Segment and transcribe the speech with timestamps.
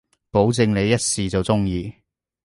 [0.31, 1.93] 保證你一試就中意